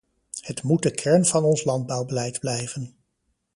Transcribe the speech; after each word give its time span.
Het 0.41 0.63
moet 0.63 0.83
de 0.83 0.91
kern 0.91 1.25
van 1.25 1.43
ons 1.43 1.63
landbouwbeleid 1.63 2.39
blijven. 2.39 2.95